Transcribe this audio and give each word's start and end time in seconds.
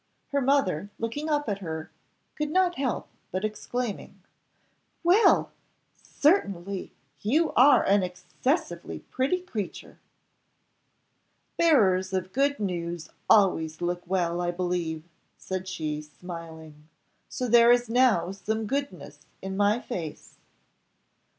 Her 0.29 0.41
mother, 0.41 0.89
looking 0.97 1.29
up 1.29 1.47
at 1.47 1.59
her, 1.59 1.91
could 2.35 2.49
not 2.49 2.73
help 2.73 3.07
exclaiming, 3.35 4.19
"Well! 5.03 5.51
certainly, 6.01 6.91
you 7.21 7.51
are 7.51 7.83
an 7.83 8.01
excessively 8.01 9.01
pretty 9.11 9.41
creature!" 9.41 9.99
"Bearers 11.55 12.13
of 12.13 12.33
good 12.33 12.59
news 12.59 13.09
always 13.29 13.79
look 13.79 14.01
well, 14.07 14.41
I 14.41 14.49
believe," 14.49 15.03
said 15.37 15.67
she, 15.67 16.01
smiling; 16.01 16.89
"so 17.29 17.47
there 17.47 17.69
is 17.71 17.87
now 17.87 18.31
some 18.31 18.65
goodness 18.65 19.27
in 19.39 19.55
my 19.55 19.79
face." 19.79 20.39